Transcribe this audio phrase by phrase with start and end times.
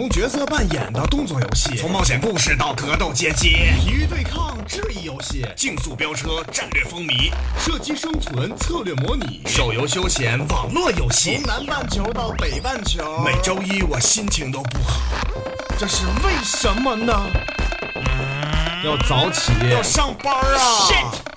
[0.00, 3.50] 从角色扮演到动作游戏，从冒险故事到格斗街机，
[3.84, 15.02] 体育对抗、智力游戏，竞速飙车、战略风靡，射击生存、策略模拟，手游休闲、网络游戏从，南半球到北半球，每周一我心情都不好，
[15.78, 17.12] 这是为什么呢？
[18.82, 21.29] 要早起，要上班啊 Shit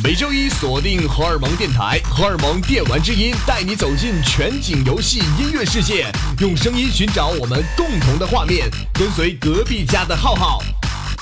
[0.00, 6.10] 每周一锁定荷尔蒙电台，荷尔蒙电玩之音带你走进全景游戏音乐世界，
[6.40, 10.62] 用声音寻找我们共同的画面，跟随隔壁家的浩浩，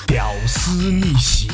[0.07, 1.49] 屌丝逆袭。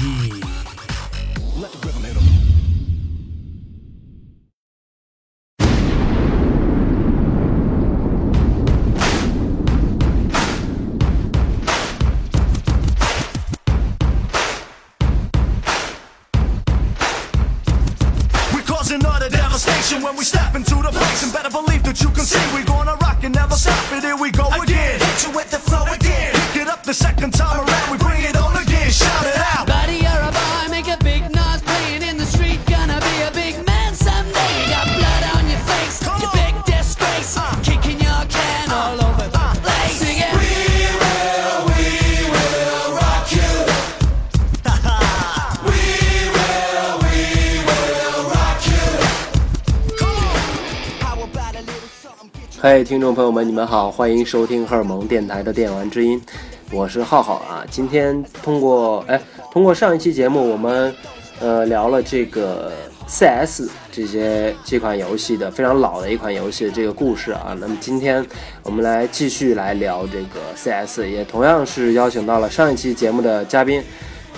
[52.69, 56.21] 嗨，听众朋友们，你们好，欢迎收听荷尔蒙电台的电玩之音，
[56.69, 57.65] 我是浩浩啊。
[57.71, 59.17] 今天通过哎，
[59.53, 60.93] 通过上一期节目，我们
[61.39, 62.73] 呃聊了这个
[63.07, 67.55] CS 这些这款游戏的非常老的一款游戏的这个故事啊。
[67.57, 68.21] 那么今天
[68.63, 73.81] 我们来继续来聊这个 CS，也同样是邀请到了上一期节目的嘉宾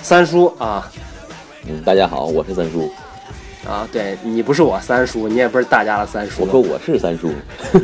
[0.03, 0.87] 三叔啊
[1.67, 2.91] 嗯，大家好，我是三叔。
[3.67, 7.31] 啊，对你不是我三叔，你也不是大家的三叔我说我是三叔，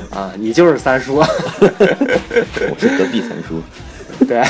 [0.09, 1.18] 啊，你就是三叔。
[1.59, 3.62] 我是隔壁三叔。
[4.26, 4.42] 对，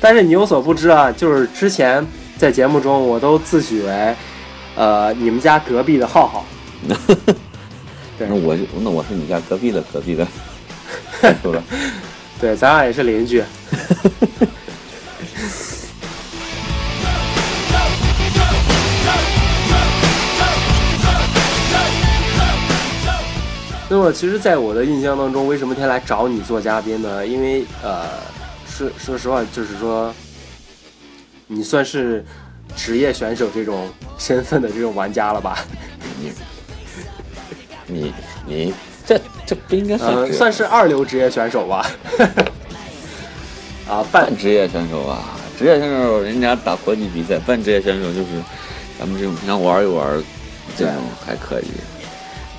[0.00, 2.04] 但是你有所不知啊，就是之前
[2.38, 4.16] 在节目中我都自诩为，
[4.74, 6.44] 呃，你们家隔壁的浩浩。
[8.18, 10.26] 对那我就那我是你家隔壁的隔壁的
[11.20, 11.62] 三叔了。
[12.40, 13.44] 对，咱俩也是邻居。
[23.92, 27.26] 那么，其实，在我的印象当中，为什么天来找你做嘉宾呢？
[27.26, 28.06] 因为，呃，
[28.66, 30.10] 说说实话，就是说，
[31.46, 32.24] 你算是
[32.74, 35.58] 职业选手这种身份的这种玩家了吧？
[36.16, 36.32] 你
[37.86, 38.14] 你
[38.46, 41.86] 你这这不应该算呃，算是二流职业选手吧。
[43.86, 45.22] 啊，半半职业选手啊，
[45.58, 48.28] 职业选手人家打国际比赛，半职业选手就是
[48.98, 50.18] 咱们这种平常玩一玩，
[50.78, 50.94] 这种
[51.26, 51.66] 还可以。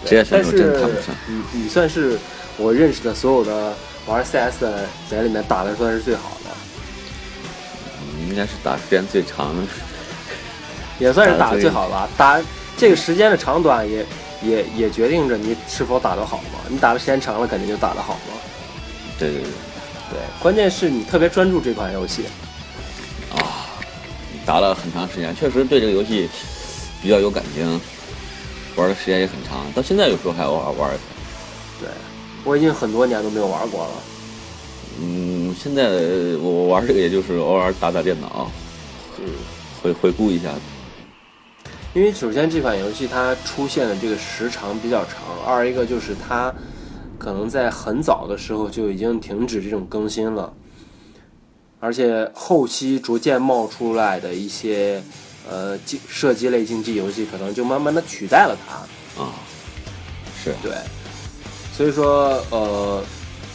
[0.06, 1.16] 职业选手真谈不上。
[1.28, 2.18] 你你算是
[2.58, 3.74] 我认识的所有的
[4.06, 6.50] 玩 CS 的人里面打的算是最好的，
[8.18, 9.64] 你应该是打时间最长的。
[11.00, 12.08] 也算是打的最好吧。
[12.16, 12.40] 打
[12.78, 14.06] 这个时间的长短也
[14.44, 16.60] 也也决定着你是否打得好嘛。
[16.70, 18.36] 你打的时间长了，肯定就打得好嘛。
[19.18, 19.52] 对对对，
[20.12, 22.26] 对，关键是你特别专注这款游戏
[23.36, 23.68] 啊。
[24.46, 26.30] 打了很长时间，确实对这个游戏
[27.02, 27.80] 比较有感情，
[28.76, 31.04] 玩的时间也很长，到现在有时候还偶尔玩一下。
[31.80, 31.90] 对，
[32.44, 33.92] 我已经很多年都没有玩过了。
[35.02, 35.90] 嗯，现在
[36.42, 38.50] 我玩这个也就是偶尔打打电脑，
[39.20, 39.26] 嗯，
[39.82, 40.50] 回回顾一下。
[41.94, 46.54] 因为首先这款游戏它出现的这个时长比较长，二一个就是它
[47.20, 50.52] 可能在很早的时候就已经停止这种更新了，
[51.80, 55.04] 而且后期逐渐冒出来的一些
[55.50, 59.22] 呃竞射击类竞技游戏，可能就慢慢的取代了它。
[59.22, 59.34] 啊，
[60.44, 60.74] 是对，
[61.72, 63.04] 所以说呃，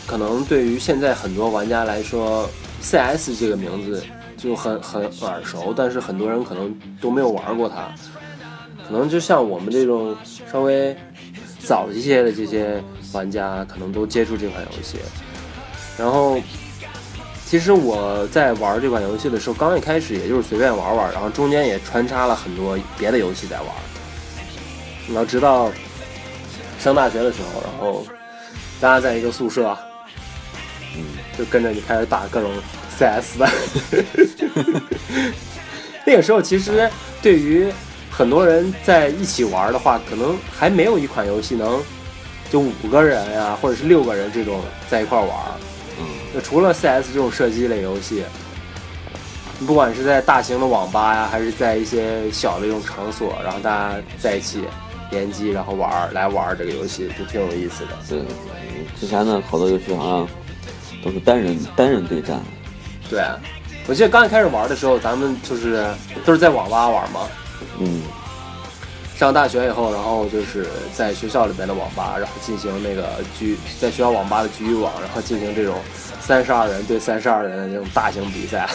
[0.07, 2.49] 可能对于现在很多玩家来说
[2.81, 4.03] ，CS 这个名字
[4.37, 7.89] 就很很耳熟，但是很多人可能都没有玩过它。
[8.87, 10.17] 可能就像我们这种
[10.51, 10.97] 稍微
[11.59, 12.83] 早一些的这些
[13.13, 14.99] 玩家，可能都接触这款游戏。
[15.99, 16.41] 然后，
[17.49, 23.69] 其实我在玩这款游戏的时候，刚一开始也就是随便玩玩，然后中间也穿插了很多别的游戏在玩。
[25.09, 25.73] 然后直到
[26.79, 28.07] 上大学的时候，然后
[28.79, 29.75] 大家在一个宿舍，
[30.95, 31.03] 嗯，
[31.39, 32.51] 就跟着你开始打各种
[32.99, 33.49] CS 的。
[36.05, 36.91] 那个时候其实
[37.23, 37.73] 对于
[38.11, 41.83] 很多人在一起玩的话，可能还没有一款游戏能
[42.51, 44.61] 就五个人呀、或者是六个人这种
[44.91, 45.31] 在一块玩。
[46.41, 48.23] 除了 CS 这种射击类游戏，
[49.67, 54.63] 不管是在大型的网吧呀，还是在一些小的这种场所，然后大家在一起
[55.11, 57.91] 联机然后玩儿来玩儿这个游戏，就挺有意思的。
[58.09, 58.21] 对
[59.01, 60.29] 之前呢好多游戏好像
[61.05, 62.41] 都是单人单人对战，
[63.11, 63.23] 对，
[63.87, 65.87] 我记得刚一开始玩的时候，咱们就是
[66.25, 67.21] 都是在网吧玩嘛。
[67.81, 68.03] 嗯，
[69.17, 75.77] 上大学以后，然后就是在学校里面的网吧，然后进行那个局，在学校网吧的局域网，然后进行这种
[76.21, 78.69] 三十二人对三十二人的这种大型比赛，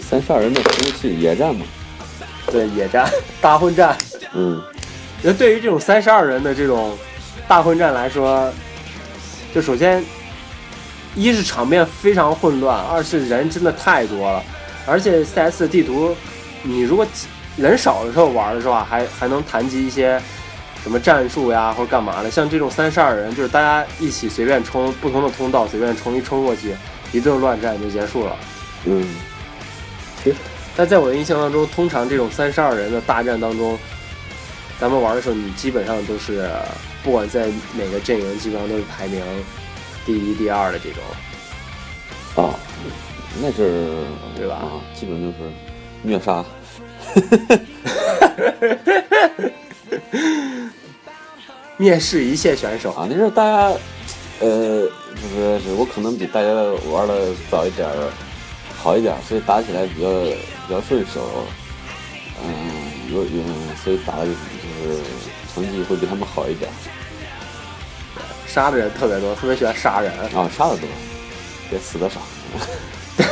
[0.00, 1.66] 三十二人的服务器野战嘛，
[2.50, 3.96] 对野战、大混战。
[4.34, 4.62] 嗯，
[5.22, 6.96] 那对于这种三十二人的这种
[7.48, 8.52] 大混战来说，
[9.54, 10.04] 就首先
[11.14, 14.42] 一是场面非常混乱，二是人真的太多了，
[14.86, 16.14] 而且 CS 的地图，
[16.62, 17.06] 你如果
[17.56, 20.20] 人少的时候玩的时候啊，还还能谈及一些
[20.86, 22.30] 什么战术呀或者干嘛的。
[22.30, 26.76] 像这种三十二人，就是大家一起随便冲不同的通道，随便冲一冲过去，
[27.10, 28.36] 一顿乱战就结束了。
[28.84, 29.04] 嗯，
[30.76, 33.76] 但在我的印象当中，通常这种三十二人的大战当中，
[34.78, 36.48] 咱们玩的时候，你基本上都是
[37.02, 39.20] 不管在哪个阵营，基本上都是排名
[40.04, 42.44] 第一、第二的这种。
[42.44, 42.54] 啊，
[43.42, 44.04] 那阵儿
[44.36, 45.34] 对吧啊，基本就是
[46.02, 46.44] 虐杀。
[51.78, 53.70] 蔑视一线选手，啊，那时候大家，
[54.40, 56.48] 呃，就是是我可能比大家
[56.90, 58.10] 玩的早一点儿，
[58.78, 60.08] 好一点儿，所以打起来比较
[60.66, 61.44] 比较顺手，
[62.42, 62.48] 嗯，
[63.12, 63.28] 有有，
[63.84, 64.38] 所以打的就是
[65.54, 66.72] 成绩会比他们好一点儿
[68.46, 70.10] 杀的人特别多，特别喜欢杀人。
[70.34, 70.88] 啊，杀的多，
[71.70, 72.22] 也死的少。
[73.18, 73.26] 对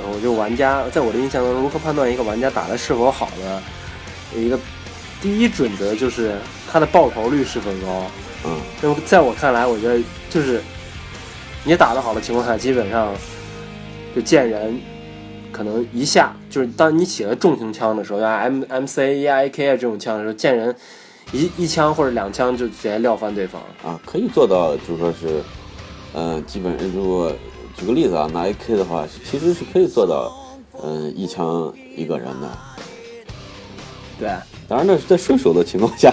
[0.02, 3.62] 我就玩家，在我的印象当中，如何判断一个玩家打的是否好呢？
[4.34, 4.58] 一个
[5.20, 6.36] 第一准则就是
[6.70, 8.06] 它的爆头率是否高。
[8.44, 10.00] 嗯，那么在我看来，我觉得
[10.30, 10.60] 就是
[11.64, 13.12] 你打得好的情况下，基本上
[14.14, 14.80] 就见人
[15.50, 20.72] 可能一下就是当你起了重型枪的时候，像 M M C E I K 啊这种枪的时候，见人
[21.32, 23.60] 一一枪或者两枪就直接撂翻对方。
[23.84, 25.42] 啊，可以做到，就是说是，
[26.12, 27.32] 呃，基本如果
[27.76, 30.32] 举个例子啊，拿 AK 的话，其实是可以做到，
[30.82, 32.48] 嗯、一枪一个人的。
[34.18, 34.28] 对，
[34.66, 36.12] 当然，那是在顺手的情况下，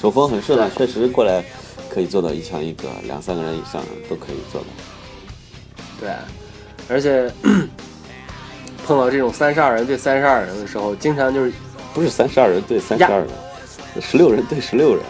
[0.00, 1.44] 手风很顺的，确实过来
[1.90, 4.66] 可以做到一枪一个，两三个人以上都可以做到。
[6.00, 6.10] 对，
[6.88, 7.28] 而且
[8.86, 11.52] 碰到这种三十二人对三十二人的时候，经常就是
[11.92, 13.28] 不是三十二人对三十二人，
[14.00, 15.02] 十六人对十六人，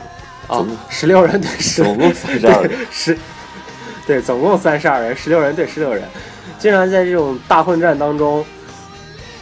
[0.46, 3.18] 啊总共，十六人对十，总共32人对十，
[4.06, 6.02] 对，总共三十二人，十六人对十六人，
[6.58, 8.42] 经常在这种大混战当中，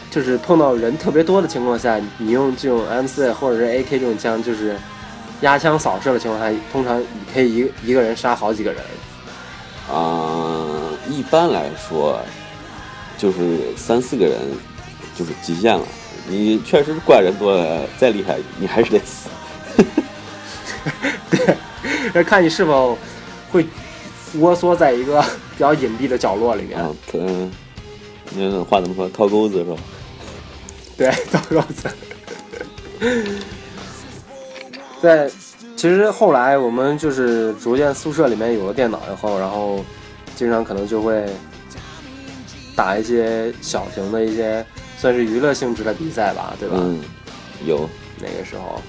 [0.09, 4.75] 就是碰到人特别多的情况下，你用这种 M 四或者是 AK 这种枪，就是
[5.41, 8.81] 压枪扫射的情况下，通常你可以一个一个人杀好几个人。
[9.89, 10.65] 啊、
[11.09, 12.19] 一般来说
[13.17, 14.37] 就是三四个人
[15.15, 15.85] 就是极限了。
[16.27, 19.29] 你确实怪人多了，再厉害你还是得死。
[22.13, 22.97] 要看你是否
[23.51, 23.65] 会
[24.39, 26.79] 窝缩在一个比较隐蔽的角落里面。
[26.79, 27.51] 嗯啊，嗯，
[28.35, 29.07] 那话怎么说？
[29.09, 29.75] 掏钩子是吧？
[30.97, 31.89] 对，到肉子。
[35.01, 35.29] 在
[35.75, 39.85] 其实后来我们就是逐渐宿舍里面有了电脑以后，然后
[40.35, 41.23] 经常可能就会
[42.75, 44.65] 打一些小型的一些
[44.97, 46.77] 算是娱乐性质的比赛吧，对吧？
[46.79, 46.99] 嗯，
[47.63, 47.87] 有
[48.19, 48.81] 那个时候，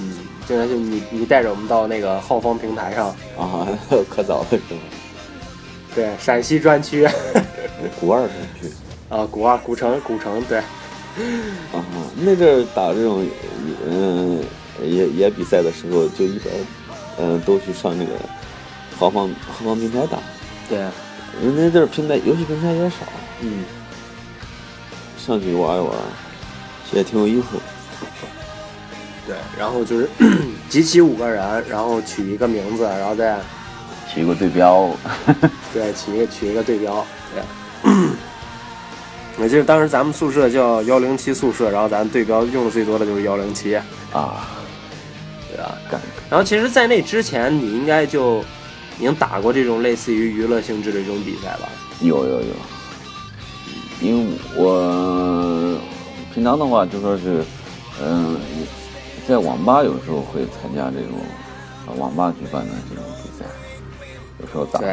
[0.00, 0.18] 嗯，
[0.48, 3.08] 经常就你你带着我们到那个浩方平台上，
[3.38, 3.68] 啊，
[4.10, 4.80] 可早了是吧？
[5.94, 7.08] 对，陕西专区
[8.00, 8.68] 古二专区
[9.08, 10.60] 啊，古二古城古城，对，
[11.72, 11.84] 啊，
[12.16, 13.24] 那阵儿打这种
[13.88, 14.42] 嗯
[14.82, 16.52] 野野比赛的时候，就一般
[17.18, 18.12] 嗯都去上那个
[18.98, 20.18] 豪放豪放平台打。
[20.68, 20.78] 对，
[21.42, 22.96] 因为那阵儿平台游戏平台也少，
[23.40, 23.64] 嗯，
[25.18, 25.90] 上去玩一玩，
[26.92, 27.46] 也挺有意思。
[29.26, 30.08] 对，然后就是
[30.68, 33.38] 集齐五个人，然后取一个名字，然后再
[34.12, 34.90] 取一个对标，
[35.72, 37.04] 对取一个取一个对标，
[37.34, 37.42] 对。
[39.42, 43.74] 我记得当时咱们宿舍叫幺零七宿舍，然后咱对标用的最多的就是幺零七，
[44.12, 44.46] 啊，
[45.50, 45.74] 对啊？
[45.90, 48.38] 干然后其实，在那之前，你应该就
[48.98, 51.68] 已经打过这种类似于娱乐性质的这种比赛吧？
[52.00, 52.54] 有有有，
[54.00, 55.76] 因为我
[56.32, 57.44] 平常的话就说是，
[58.00, 58.38] 嗯，
[59.26, 61.18] 在网吧有时候会参加这种
[61.88, 63.44] 啊网吧举办的这种比赛，
[64.38, 64.88] 有时候打过。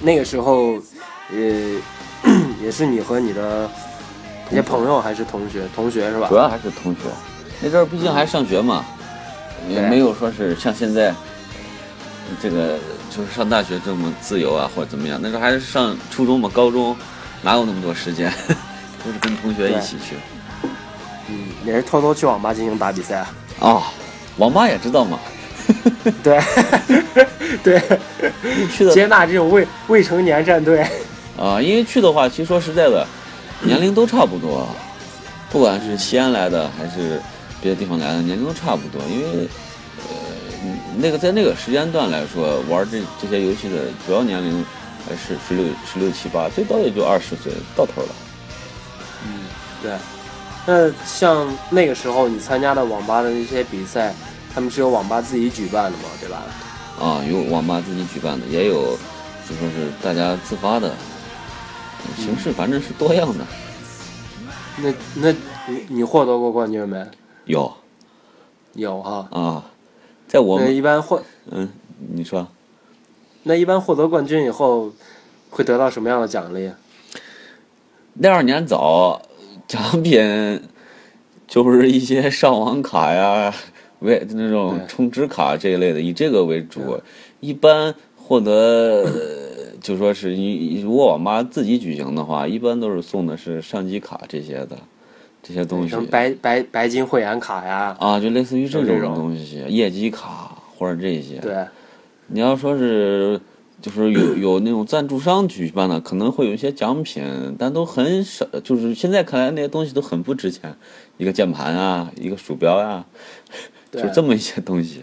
[0.00, 0.78] 那个时候，
[1.30, 2.30] 呃，
[2.62, 3.68] 也是你和你的
[4.50, 5.64] 一些朋友还是同学？
[5.74, 6.36] 同学是吧主？
[6.36, 7.00] 要还是同学，
[7.60, 8.84] 那阵儿毕竟还上学嘛，
[9.68, 11.14] 也没有说是像现在
[12.42, 12.78] 这个
[13.10, 15.18] 就是上大学这么自由啊或者怎么样。
[15.22, 16.96] 那时候还是上初中嘛，高中
[17.42, 18.32] 哪有那么多时间，
[19.04, 20.16] 都是跟同学一起去。
[21.28, 23.34] 嗯，也是偷偷去网吧进行打比赛啊？
[23.60, 23.82] 哦，
[24.38, 25.18] 网吧也知道嘛，
[26.22, 26.40] 对，
[27.62, 27.82] 对，
[28.94, 30.86] 接纳这种未未成年战队。
[31.38, 33.06] 啊，因为去的话，其实说实在的，
[33.62, 34.66] 年龄都差不多，
[35.50, 37.20] 不管是西安来的还是
[37.62, 39.00] 别的地方来的，年龄都差不多。
[39.08, 39.48] 因为，
[39.98, 43.76] 呃，那个在那个时间段来说，玩这这些游戏的
[44.06, 44.64] 主要年龄
[45.08, 48.08] 还是十六、十六七八，最高也就二十岁到头了。
[49.24, 49.40] 嗯
[49.80, 49.92] 对，
[50.66, 54.12] 那像那个时候你参加的网吧的那些比赛，
[54.52, 56.42] 他们是由网吧自己举办的嘛，对吧？
[57.00, 58.98] 啊，有网吧自己举办的，也有
[59.48, 60.92] 就说是大家自发的，
[62.16, 63.44] 形式反正是多样的。
[64.82, 65.32] 那那
[65.66, 67.04] 你你获得过冠军没？
[67.46, 67.72] 有
[68.74, 69.28] 有哈。
[69.32, 69.70] 啊，
[70.26, 71.68] 在我那们一般获嗯，
[72.12, 72.46] 你说。
[73.44, 74.92] 那一般获得冠军以后，
[75.50, 76.70] 会得到什么样的奖励？
[78.14, 79.22] 那二年早，
[79.66, 80.62] 奖品
[81.46, 83.54] 就是一些上网卡呀、
[84.00, 87.00] 为那种充值卡这一类的，以这个为主。
[87.40, 89.47] 一般获得，呃
[89.80, 94.78] 就说是你如果网吧自己举行的话，一般都是送的是相机卡这些的，
[95.42, 97.96] 这些东西什么白白白金会员卡呀？
[98.00, 101.38] 啊，就类似于这种东西，业绩卡或者这些。
[101.38, 101.64] 对，
[102.26, 103.40] 你要说是
[103.80, 107.22] 就是有有那种赞助商举办的，可能会有一些奖品，
[107.58, 108.44] 但都很少。
[108.64, 110.74] 就是现在看来那些东西都很不值钱，
[111.16, 113.04] 一个键盘啊，一个鼠标呀、
[113.90, 115.02] 对就这么一些东西。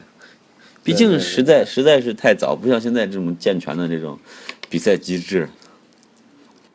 [0.83, 4.19] 毕竟实在实在是太早，不像现在这种健全的这种
[4.75, 5.47] 比赛机制。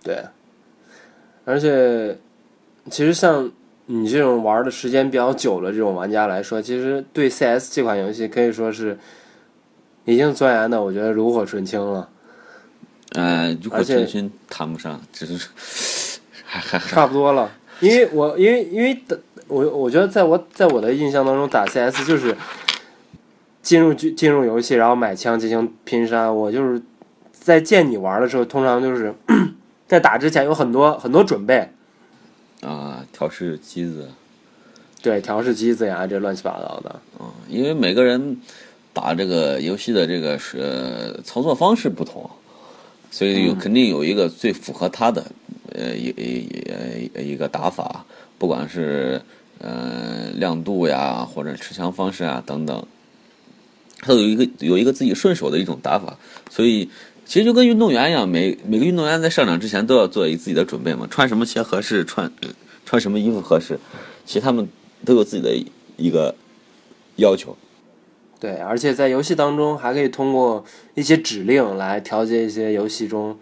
[0.03, 0.25] 对，
[1.45, 2.17] 而且
[2.91, 3.53] 其实像
[3.85, 8.99] 你这种玩的时间比较久的这种玩家来说，其实对 CS 这款游戏可以说是
[10.07, 12.09] 已经钻研的，我觉得炉火纯青了，
[13.13, 15.47] 呃，如果而且真心谈不上，只是
[16.43, 17.53] 还还还差不多了。
[17.81, 22.35] 因为我因为因为的我我觉得在我在我的印象当中，打 CS 就是
[23.61, 26.33] 进入进进入游戏，然后买枪进行拼杀。
[26.33, 26.81] 我就是
[27.41, 29.15] 在见你玩的时候，通常就是
[29.89, 31.69] 在打之前有很多很多准备，
[32.61, 34.09] 啊调试机子。
[35.03, 37.01] 对调试机子呀，这乱七八糟的。
[37.19, 38.37] 嗯因为每个人
[38.93, 42.29] 打这个游戏的这个是呃操作方式不同，
[43.11, 45.25] 所以有肯定有一个最符合他的
[45.73, 48.05] 呃一一一一个打法，
[48.39, 49.21] 不管是
[49.59, 52.87] 呃亮度呀或者持枪方式啊等等，
[54.01, 56.17] 他都有一个有一个自己顺手的一种打法，
[56.51, 56.89] 所以
[57.31, 62.33] 其实就跟运动员一样，每每个运动员在上场之前都要做一自己的准备嘛，穿什么鞋合适，穿
[62.85, 63.79] 穿什么衣服合适，
[64.27, 64.69] 其实他们
[65.05, 65.55] 都有自己的
[65.97, 66.35] 一个
[67.15, 67.57] 要求。
[68.41, 70.65] 对，而且在游戏当中还可以通过
[70.97, 73.39] 一些指令来调节一些游戏中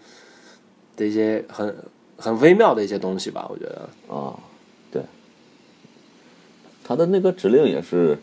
[0.95, 1.75] 的一些很
[2.15, 3.89] 很微妙的一些东西吧，我觉得。
[4.07, 4.37] 啊，
[4.91, 5.01] 对，
[6.83, 8.19] 它的那个指令也是，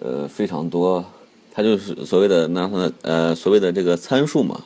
[0.00, 1.04] 呃，非常多，
[1.50, 4.62] 它就是所谓的那它呃所谓的这个参数嘛，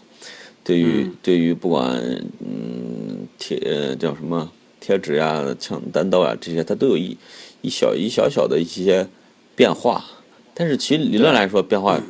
[0.67, 1.95] 对于、嗯对于不管
[2.41, 7.17] 嗯贴呃叫什么贴纸呀、枪单刀啊这些，它都有一
[7.63, 9.07] 一小一小小的一些
[9.55, 10.05] 变化，
[10.53, 12.01] 但是其实理论来说变化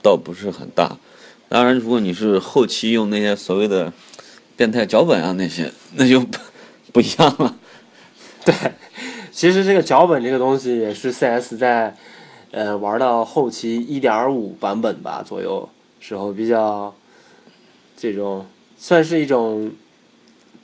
[0.00, 0.96] 倒不是很大。
[1.48, 3.92] 当然，如果你是后期用那些所谓的
[4.56, 6.38] 变态脚本啊那些，那就不
[6.92, 7.56] 不一样了。
[8.44, 8.54] 对，
[9.32, 11.96] 其实这个脚本这个东西也是 CS 在
[12.52, 15.68] 呃玩到后期一点五版本吧左右
[15.98, 16.94] 时候比较
[17.96, 18.46] 这种
[18.76, 19.72] 算是一种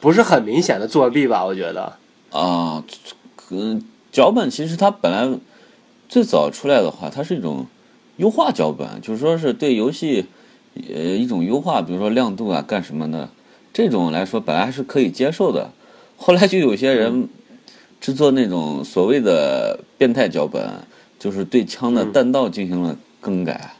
[0.01, 1.97] 不是很明显的作弊吧，我觉得。
[2.31, 2.85] 啊，
[3.51, 5.39] 嗯，脚本其实它本来
[6.09, 7.67] 最早出来的话，它是一种
[8.17, 10.27] 优化脚本，就是说是对游戏
[10.75, 13.29] 呃一种优化，比如说亮度啊干什么的，
[13.73, 15.71] 这种来说本来还是可以接受的。
[16.17, 17.29] 后来就有些人
[18.01, 20.71] 制作那种所谓的变态脚本，
[21.19, 23.75] 就是对枪的嗯弹道进行了更改，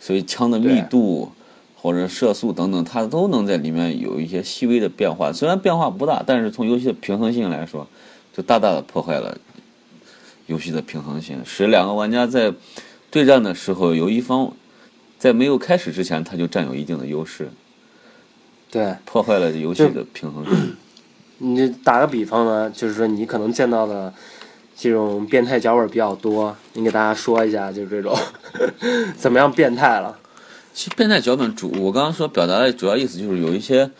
[0.00, 1.32] 所以枪的密对度。
[1.80, 5.32] 或者射速等等，它都能在里面有一些细微的变化。
[5.32, 7.86] 虽然变化不大，但是从游戏的平衡性来说，
[8.36, 9.38] 就大大的破坏了
[10.46, 12.52] 游戏的平衡性，使两个玩家在
[13.10, 14.52] 对战的时候，有一方
[15.18, 17.48] 在没有开始之前他就占有一定的优势，
[18.70, 20.76] 对，破坏了游戏的平衡性。
[21.38, 24.12] 你打个比方呢，就是说你可能见到的
[24.76, 28.18] 这种变态脚本比较多，你给大家说一下，就是这种
[29.16, 30.18] 怎么样变态了？
[30.78, 33.90] 其实变态脚本主，我刚刚说表达的主要意思就是有一些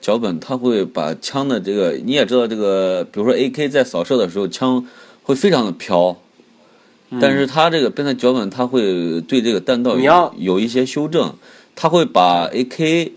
[0.00, 4.86] 脚本，它会把枪的这个，你也知道这个，比如说 AK 在扫射的时候，枪
[5.24, 6.16] 会非常的飘，
[7.20, 11.34] 但是它这个变态脚本，它会对这个弹道有有一些修正，
[11.74, 13.10] 它会把 AK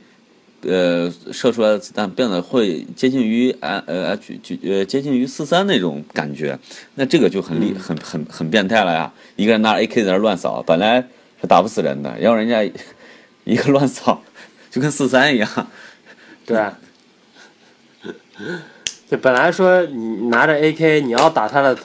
[0.64, 6.58] 呃射出来的子弹变得会接近于 H 呃 H 呃接近于四三那种感觉，
[6.96, 9.14] 那这个就很厉很很很变态了呀！
[9.36, 11.08] 一个人拿着 AK 在那乱扫，本来
[11.40, 12.68] 是打不死人的，然后人家
[13.44, 14.22] 一个乱扫，
[14.70, 15.50] 就跟四三一样。
[16.46, 16.66] 对。
[19.10, 21.78] 就本来说你拿着 AK，你要打他的，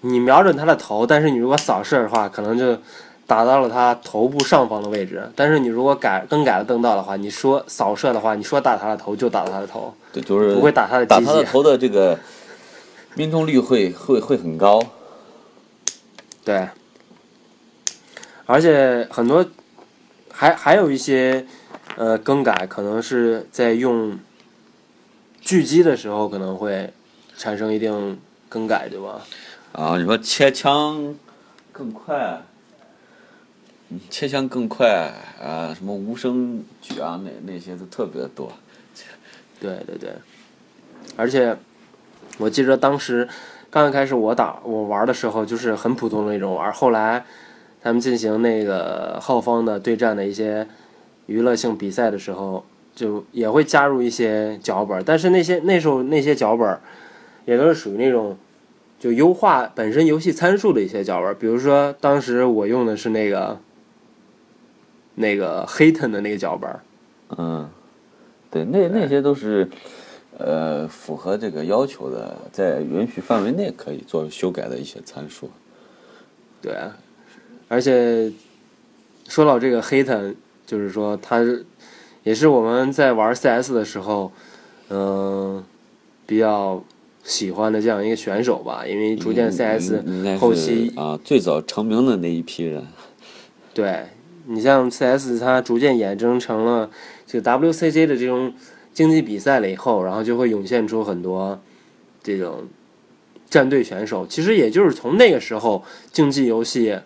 [0.00, 2.76] 你瞄准他的头，但是你如果扫射的话，可能就
[3.26, 5.30] 打到了他头部上方的位置。
[5.36, 11.20] 但是你如果改更改了灯道的话，你说扫射的话，你说打他的头就打他的头，对，就是不会打他的打。
[11.20, 12.18] 他的头的这个
[13.14, 14.82] 命中率会会会很高。
[16.44, 16.68] 对，
[18.44, 19.46] 而且很多
[20.32, 21.46] 还还有一些
[21.96, 24.18] 呃更改，可能是在用
[25.44, 26.92] 狙击的时候可能会
[27.36, 29.20] 产生一定更改，对吧？
[29.72, 31.14] 啊，你说切枪
[31.70, 32.42] 更快，
[33.90, 35.12] 嗯切枪更快
[35.42, 38.52] 啊，什么无声举啊，那那些都特别多。
[39.60, 40.12] 对对对，
[41.16, 41.56] 而且
[42.38, 43.28] 我记得当时
[43.70, 47.24] 刚刚开始我打我玩的时候，就是很普通的那种玩，后来
[47.82, 50.66] 他们进行那个浩方的对战的一些
[51.26, 56.78] 娱乐性比赛的时候，就也会加入一些脚本，但是那些那时候那些脚本
[57.44, 58.36] 也都是属于那种
[58.98, 63.58] 就优化本身游戏参数的一些脚本，比如说当时我用的是那个
[65.16, 66.70] 那个 Haten 的那个脚本，
[67.36, 67.68] 嗯，
[68.50, 69.68] 对，那那些都是
[70.38, 75.50] 呃符合这个要求的，在允许范围内可以做修改的一些参数。
[76.60, 76.76] 对，
[77.72, 78.30] 而且
[79.26, 80.34] 说到这个 Haten，
[80.66, 81.40] 就是说他
[82.22, 84.30] 也是我们在玩 CS 的时候，
[84.90, 85.64] 嗯、
[86.26, 86.84] 比较
[87.24, 90.04] 喜欢的这样一个选手吧，因为逐渐 CS
[90.38, 92.86] 后期是啊最早成名的那一批人。
[93.72, 94.02] 对
[94.48, 96.90] 你像 CS，它逐渐衍生成了
[97.26, 98.52] 这个 WCG 的这种
[98.92, 101.58] 竞技比赛了以后，然后就会涌现出很多
[102.22, 102.64] 这种
[103.48, 104.26] 战队选手。
[104.26, 106.98] 其实也就是从那个时候，竞技游戏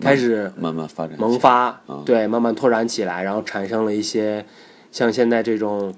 [0.00, 4.44] 开始慢慢发展萌发啊，对，慢慢拓展起来，然后产生了一些
[4.92, 5.94] 像现在这种，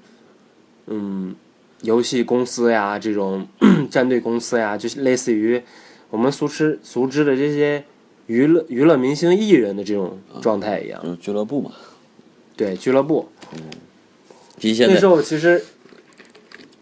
[0.87, 1.35] 嗯，
[1.81, 3.47] 游戏公司呀，这种
[3.91, 5.61] 战队公司呀，就是类似于
[6.09, 7.83] 我们熟知熟知的这些
[8.27, 11.01] 娱乐娱乐明星艺人的这种状态一样。
[11.03, 11.71] 就是俱乐部嘛。
[12.55, 13.29] 对，俱乐部。
[14.61, 15.63] 那时候其实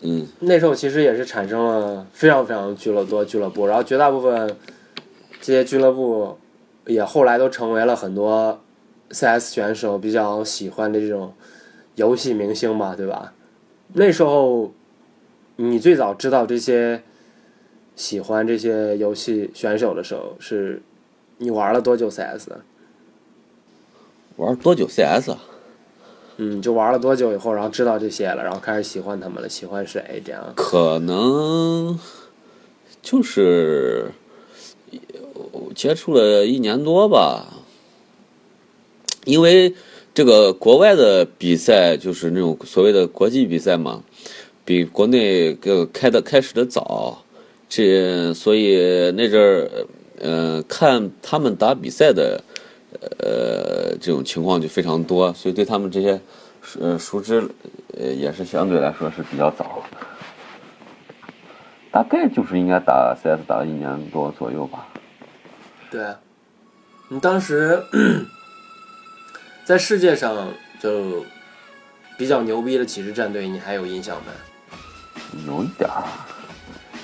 [0.01, 0.25] 嗯。
[0.39, 4.55] 那时候其实也是产生了非常非常俱乐多俱乐部，然后绝大部分
[5.39, 6.37] 这些俱乐部
[6.87, 8.59] 也后来都成为了很多
[9.11, 11.33] CS 选手比较喜欢的这种
[11.95, 13.33] 游戏明星嘛，对吧？
[13.93, 14.73] 那时候
[15.55, 17.03] 你最早知道这些
[17.95, 20.81] 喜欢这些游戏选手的时候，是
[21.37, 22.49] 你玩了多久 CS？
[24.35, 25.39] 玩多久 CS 啊？
[26.37, 30.53] 嗯，就玩了多久以后，然后知道这些了，然后开始喜欢他们了，喜欢谁这样？
[30.55, 31.97] 可能
[33.01, 34.11] 就是
[35.75, 37.45] 接触了一年多吧，
[39.25, 39.73] 因为
[40.13, 44.03] 这个国外的比赛就是那种所谓的国际比赛嘛，
[44.65, 47.23] 比国内个开的开始的早，
[47.69, 49.69] 这所以那阵儿，
[50.19, 52.41] 呃，看他们打比赛的，
[53.19, 56.19] 呃，这种情况就非常多，所以对他们这些，
[56.79, 57.47] 呃，熟知，
[57.97, 59.83] 呃，也是相对来说是比较早。
[61.91, 64.87] 大概就是应该打 CS 打了一年多左右吧。
[65.89, 66.05] 对，
[67.07, 67.81] 你当时
[69.65, 70.49] 在世界上
[70.81, 71.25] 就
[72.17, 74.31] 比较牛逼的几支战队，你还有印象没？
[75.45, 76.03] 有一点儿，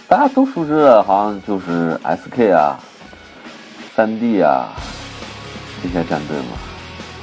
[0.08, 2.80] 大家都熟知的，好像就是 SK 啊、
[3.96, 4.70] 三 D 啊
[5.82, 6.58] 这些战队嘛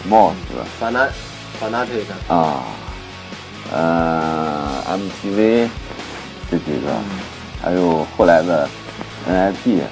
[0.08, 0.34] ，MOS
[0.78, 1.08] 法纳
[1.58, 2.62] 法纳特的，啊，
[3.72, 5.68] 呃，MTV
[6.50, 6.94] 这几个，
[7.62, 8.68] 还有后来的
[9.28, 9.82] NIP，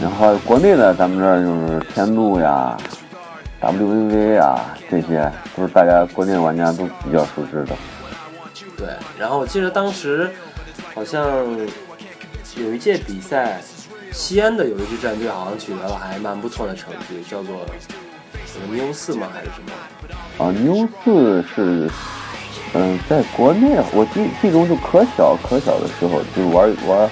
[0.00, 2.76] 然后国内的咱们这儿就是天怒呀、
[3.60, 7.74] WVV 呀，这些都是大家国内玩家都比较熟知的。
[8.76, 8.88] 对。
[9.18, 10.30] 然后我记得当时
[10.94, 11.24] 好像
[12.56, 13.60] 有一届比赛，
[14.12, 17.64] 西安的有一支战队好像取得了还蛮不错的成绩，叫做
[18.46, 19.28] 什么妞四吗？
[19.32, 20.44] 还是什么？
[20.44, 21.88] 啊，妞四是，
[22.74, 27.10] 嗯、在国内我记记中就可小可小的时候，就玩玩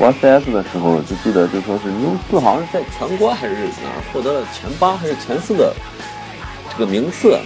[0.00, 5.74] 玩 CS 的时候，就记得就说是妞四好像是在全国还是哪儿获得了前八还是前四的
[6.72, 7.38] 这个名次，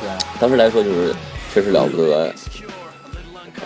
[0.00, 0.08] 对，
[0.40, 1.14] 当时来说就是
[1.52, 2.34] 确实了不得，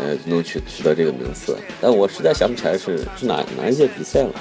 [0.00, 4.32] 呃，能取取得这个名次，但我实在想不起来是是哪哪一届比赛了。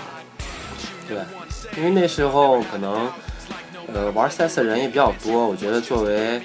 [1.07, 1.19] 对，
[1.77, 3.07] 因为那时候可能
[3.93, 6.41] 呃玩 CS 的人也比较多，我觉得作为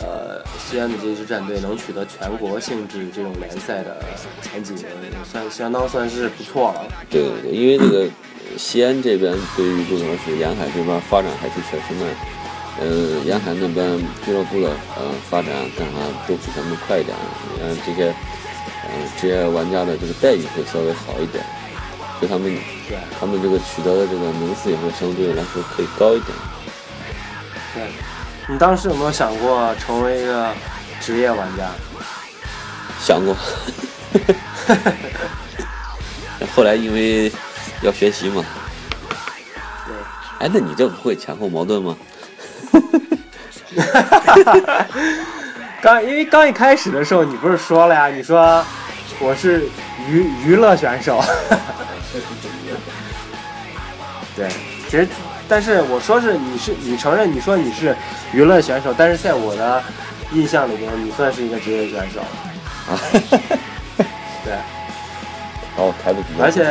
[0.00, 3.96] 呃西安的这支战队能取得全国性质这种联赛的
[4.42, 4.84] 前几名，
[5.24, 6.84] 算相当算是不错了。
[7.08, 12.08] 对对对，因为这个呃西安这边对于这种是沿海这边发展还是确实慢，
[12.80, 17.16] 呃，沿海那边俱乐部的呃发展干啥都比咱们快一点，
[17.54, 21.44] 你看，这些呃职业玩家的这个待遇会稍微好一点，
[22.18, 22.52] 所以他们
[23.18, 26.36] 他们这个取得的这个名次也会相对来说可以高一点。
[27.74, 27.90] 对，
[28.46, 30.52] 你当时有没有想过成为一个
[31.00, 31.70] 职业玩家？
[33.00, 33.34] 想过，
[36.54, 37.32] 后来因为
[37.82, 38.44] 要学习嘛，
[39.86, 39.94] 对。
[40.40, 41.96] 哎，那你这不会前后矛盾吗？
[45.82, 48.08] 刚因为刚一开始的时候，你不是说了呀？
[48.08, 48.64] 你说
[49.20, 49.68] 我是
[50.08, 51.20] 娱娱乐选手。
[54.36, 54.48] 对，
[54.88, 55.06] 其实
[55.48, 57.94] 但是我说是你是你承认你说你是
[58.32, 59.82] 娱乐选手，但是在我的
[60.32, 62.20] 印象里面，你算是一个职业选手。
[62.20, 62.98] 啊，
[64.44, 64.54] 对，
[65.76, 66.64] 把我抬的比较而且，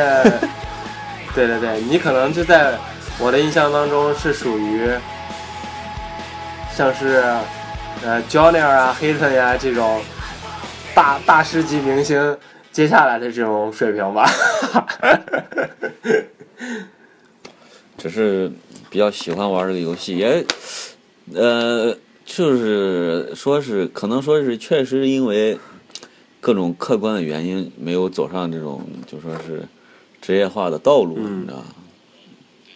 [1.34, 2.74] 对对对，你可能就在
[3.18, 4.90] 我的印象当中是属于
[6.72, 7.22] 像是
[8.04, 10.00] 呃 Junior 啊、Hayton 呀、这种
[10.94, 12.36] 大大师级明星
[12.70, 14.28] 接下来的这种水平吧。
[18.04, 18.52] 只是
[18.90, 20.44] 比较喜欢玩这个游戏，也
[21.32, 25.58] 呃，就是说是可能说是确实因为
[26.38, 29.66] 各种客观的原因，没有走上这种就说是
[30.20, 31.64] 职业化的道路，嗯你知道吧？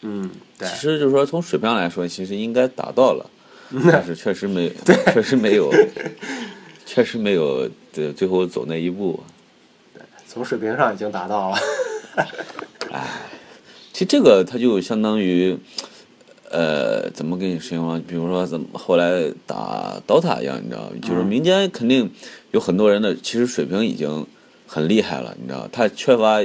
[0.00, 3.28] 嗯，对其实就是说从水平上来说，其实应该达到了，
[3.92, 4.72] 但是确实没，
[5.12, 5.70] 确实没有，
[6.86, 9.22] 确实没有对最后走那一步。
[10.26, 11.58] 从水平上已经达到了。
[13.98, 15.58] 其实这个它就相当于，
[16.52, 18.00] 呃，怎么跟你形容？
[18.02, 22.08] 比如说怎么后来打 DOTA 一样，你知道，就是民间肯定
[22.52, 24.24] 有很多人的其实水平已经
[24.68, 26.40] 很厉害了，你知道，他缺乏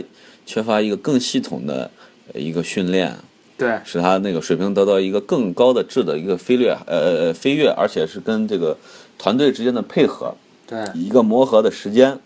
[0.47, 1.91] 缺乏一个更系统的
[2.33, 3.15] 呃一个训练，
[3.55, 3.79] 对。
[3.85, 8.75] 使他那个水平得到一个更高的质的一个飞跃，呃呃飞跃，而且是跟这个
[9.19, 10.35] 团队之间的配合，
[10.65, 10.83] 对。
[10.95, 12.17] 一个磨合的时间。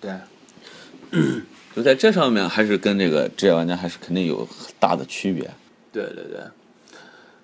[0.00, 0.12] 对，
[1.76, 5.42] 就在这上面，还是跟这个职业玩家还是肯定有很大的区别。
[5.92, 6.40] 对对对，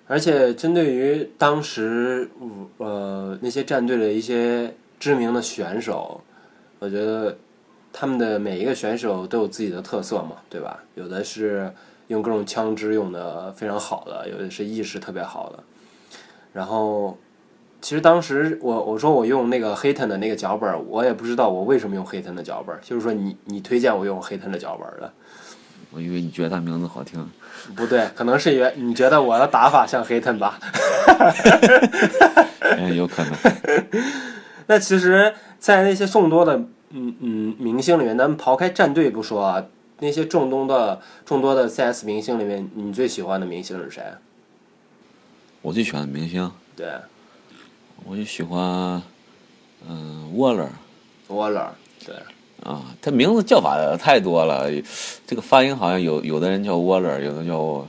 [0.07, 2.27] 而且针对于当时
[2.77, 6.19] 呃那些战队的一些知名的选手，
[6.79, 7.37] 我觉得
[7.93, 10.83] 他们的每一个选手都有自己的特色嘛，对吧？
[10.95, 11.71] 有的是
[12.07, 15.63] 用各种枪支用的非常好的，有的是意识特别好的。
[16.51, 17.15] 然后，
[17.83, 25.11] 其实当时我我说我用那个黑 n 的那个脚本儿，我也不知道我为什么用黑 n 的脚本儿，就是说你你推荐我用黑 n 的脚本儿的。
[25.91, 27.27] 我以为你觉得他名字好听，
[27.75, 30.57] 不对，可能是原你觉得我的打法像黑 n 吧？
[32.77, 33.33] 嗯， 有可能。
[34.67, 36.55] 那其实，在那些众多的
[36.91, 39.61] 嗯嗯明星里面，咱们刨开战队不说啊，
[39.99, 44.01] 那些众多的众多的 CS 明星里面，你最喜欢的明星是谁？
[45.61, 46.87] 我最喜欢的明星，对
[48.05, 49.01] 我就喜欢，
[49.87, 50.67] 嗯，沃勒
[51.29, 51.69] ，Waller，
[52.05, 52.15] 对
[52.63, 54.69] 啊，他名字叫法太多了，
[55.25, 57.87] 这个发音好像有有的人叫沃勒，有的叫哦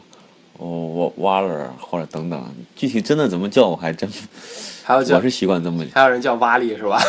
[0.59, 4.09] 沃瓦勒或者等等，具体真的怎么叫我还真，
[4.85, 7.01] 还有叫我是习惯这么，还有人叫瓦力是吧？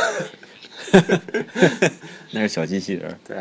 [2.32, 3.18] 那是小机器人。
[3.28, 3.38] 对，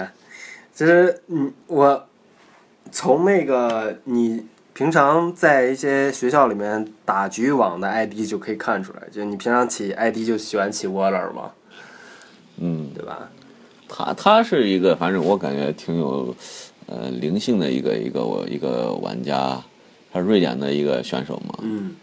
[0.75, 2.07] 其实嗯，我
[2.93, 11.53] 从那个你平常在一些学校里面打局域网的 ID 就可以看出来，就你平常起 ID 就喜欢起 Waller 嘛，
[12.59, 13.31] 嗯，对吧？
[13.89, 16.35] 他他是一个，反正我感觉挺有
[16.87, 19.63] 呃灵性的一个一个我一个玩家，
[20.13, 21.95] 他是瑞典的一个选手嘛，嗯，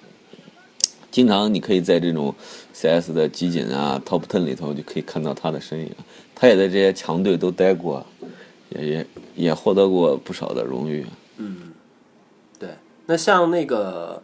[1.12, 2.34] 经常你可以在这种
[2.74, 5.92] CS 的集锦啊 Top Ten 里头就可以看到他的身影。
[6.34, 8.06] 他也在这些强队都待过，
[8.70, 11.06] 也也也获得过不少的荣誉。
[11.38, 11.46] 对，
[13.06, 14.22] 那像那个，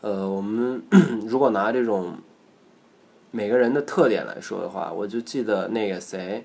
[0.00, 0.82] 呃，我们
[1.26, 2.14] 如果拿这种
[3.30, 6.44] 每个人的特点来说的话，我就记得那个谁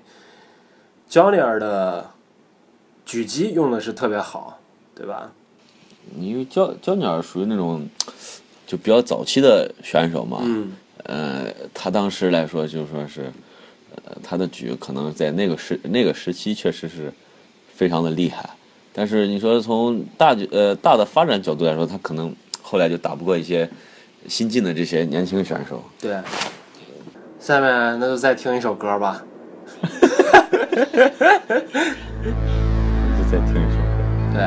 [1.08, 2.10] ，Johnny 的
[3.06, 4.58] 狙击用的是特别好，
[4.94, 5.32] 对吧？
[6.18, 7.88] 因为焦焦尼尔属于那种
[8.66, 10.72] 就比较早期的选手嘛，嗯，
[11.04, 13.32] 呃，他当时来说就说是，
[14.04, 17.12] 呃，他的局可能在那个时那个时期确实是
[17.74, 18.55] 非常的厉害，
[18.98, 23.68] 但是你说从大局呃大的发展角度来说，他可能后来就打不过一些
[24.26, 25.84] 新进的这些年轻选手。
[26.00, 26.16] 对。
[27.38, 29.22] 下面那就再听一首歌吧。
[29.82, 29.88] 就
[33.30, 33.92] 再听一首歌。
[34.32, 34.40] 对，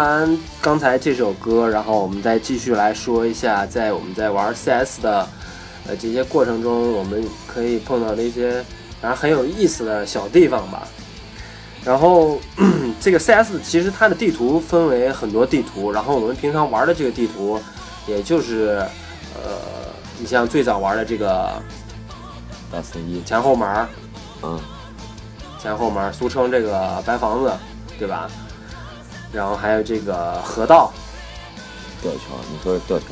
[0.00, 5.28] 完刚才这首歌，然后我们再继续来说一下，在我们在玩 CS 的
[5.86, 8.64] 呃这些过程中，我们可以碰到的一些
[9.02, 10.88] 然后很有意思的小地方吧。
[11.84, 12.40] 然后
[12.98, 17.60] 这个 CS 其实它的地图分为很多地图，然后我们平常玩的这个地图，
[18.06, 18.82] 也就是
[19.34, 19.52] 呃，
[20.18, 21.62] 你像最早玩的这个
[22.72, 23.86] 大四一，前后门儿，
[24.42, 24.58] 嗯，
[25.62, 27.52] 前后门儿，俗称这个白房子，
[27.98, 28.30] 对吧？
[29.32, 30.92] 然后还有这个河道，
[32.02, 32.18] 吊桥，
[32.50, 33.04] 你说是吊桥，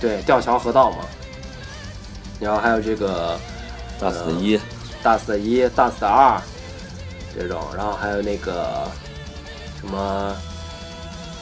[0.00, 0.98] 对，吊桥河道嘛。
[2.40, 3.38] 然后还有这个
[4.00, 4.58] 大四一，
[5.02, 6.40] 大四一、大四二
[7.34, 8.88] 这种，然后还有那个
[9.80, 10.34] 什么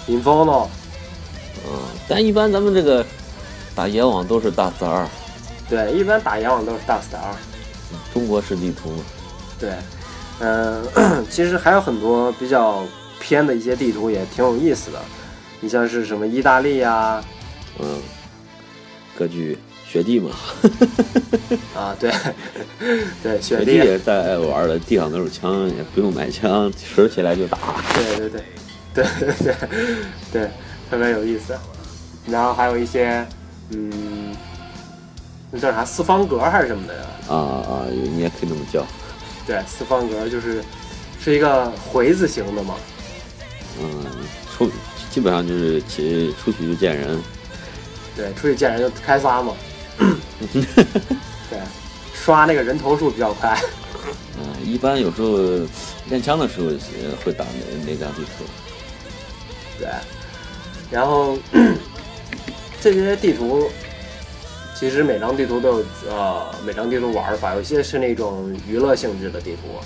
[0.07, 0.67] Inferno，
[1.67, 3.05] 嗯，但一般咱们这个
[3.75, 5.09] 打野网都是大四二，
[5.69, 7.35] 对，一般打野网都是大四二。
[8.15, 9.05] 中国式地图嘛，
[9.59, 9.73] 对，
[10.41, 10.85] 嗯、
[11.31, 12.85] 其实还有很多比较
[13.21, 14.99] 偏的一些地图也挺有意思的，
[15.61, 17.23] 你像是什么意大利呀、
[17.79, 18.01] 嗯，
[19.17, 19.57] 割据
[19.87, 20.31] 雪地嘛，
[21.77, 22.11] 啊，对，
[23.23, 27.59] 对，雪雪地地，也是大家爱玩的，地上都是枪，也不用买枪，拾起来就打。
[27.95, 28.43] 对对对，
[28.95, 29.55] 对对对
[30.33, 30.51] 对，
[30.89, 31.57] 特别有意思。
[32.27, 33.27] 然后还有一些，
[33.71, 34.35] 嗯，
[35.51, 37.03] 那叫啥四方格还是什么的呀？
[37.29, 38.87] 啊啊，你也可以那么叫，
[39.47, 40.63] 对，四方格就是
[41.21, 42.77] 是一个回字形的嘛。
[45.11, 47.21] 基本上就是起出去就见人，
[48.17, 49.55] 对，出去见人就开仨嘛。
[51.51, 51.59] 对，
[52.15, 53.59] 刷那个人头数比较快。
[54.39, 55.37] 嗯，一般有时候
[56.09, 58.45] 练枪的时候呃会打那那张地图，
[59.79, 59.89] 对，
[60.91, 61.37] 然后
[62.81, 63.69] 这些地图，
[64.75, 69.79] 其实每张地图都有呃每张地图玩法，有些是那种娱乐性质的地图，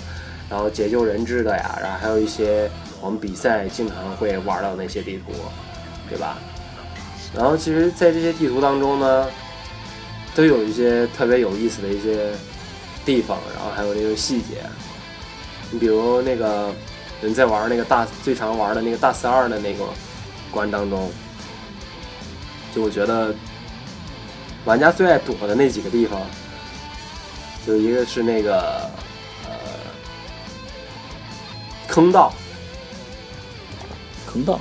[0.49, 2.69] 然后解救人质的呀，然后还有一些
[3.05, 5.31] 我们比赛经常会玩到那些地图，
[6.09, 6.39] 对吧？
[7.35, 9.27] 然后其实，在这些地图当中呢，
[10.33, 12.31] 都有一些特别有意思的一些
[13.05, 14.55] 地方，然后还有那个细节。
[15.69, 16.73] 你比如那个
[17.21, 19.83] 人在玩那个大最常玩的那个大四二的那个
[20.49, 21.11] 关当中，
[22.73, 23.35] 就我觉得
[24.63, 26.19] 玩家最爱躲的那几个地方，
[27.67, 28.89] 就一个是那个
[29.43, 29.51] 呃
[31.87, 32.33] 坑道，
[34.35, 34.59] 坑道。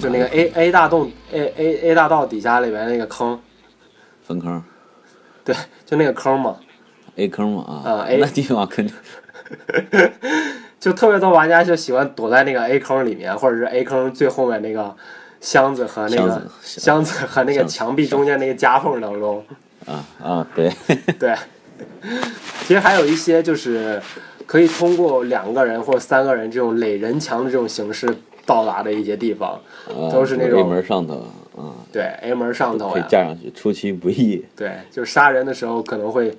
[0.00, 3.38] 就那个 A A 大洞 A A A 大道底下里边那个坑，
[4.24, 4.62] 分坑。
[5.44, 5.54] 对，
[5.84, 6.56] 就那个坑嘛
[7.16, 8.18] ，A 坑嘛啊，啊，A。
[8.18, 8.94] 那地方肯定。
[10.80, 14.94] 就特别多玩家就喜欢躲在那个 A 坑里面，或者是 A 坑最后面那个
[15.40, 19.44] 箱子和那个箱子箱子和那个墙壁中间那个夹缝当中。
[19.86, 20.72] 啊啊对，
[21.18, 21.34] 对，
[22.62, 24.00] 其实还有一些就是
[24.46, 28.14] 可以通过两个人或者三个人这种垒人墙的这种形式
[28.46, 31.14] 到达的一些地方，啊都是那 A 种门上头
[31.56, 34.44] 啊，对 A 门上头可以呀，架上去，出其不意。
[34.56, 36.36] 对，就是杀人的时候可能会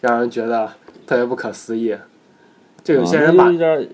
[0.00, 0.68] 让人觉得
[1.06, 1.96] 特别不可思议。
[2.84, 3.86] 就有些啊人把嗯一点儿，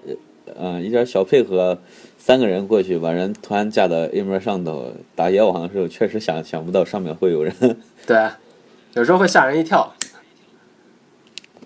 [0.55, 1.79] 呃，一点小配合，
[2.19, 7.55] 三个人过去把人突然架到 A 门上头，打野网的时候，确实想想不到上面会有人。
[8.07, 8.29] 对，
[8.95, 9.91] 有时候会吓人一跳，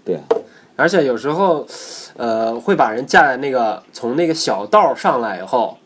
[0.05, 0.23] 对啊，
[0.77, 1.67] 而且有时候
[2.17, 5.77] 呃会把人架在那个从那个小道上来以后，